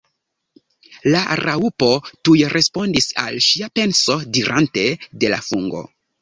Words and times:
La 1.15 1.19
Raŭpo 1.39 1.89
tuj 2.29 2.35
respondis 2.53 3.07
al 3.25 3.37
ŝia 3.49 3.69
penso, 3.81 4.17
dirante 4.39 4.87
"De 5.25 5.33
la 5.37 5.41
fungo." 5.51 5.85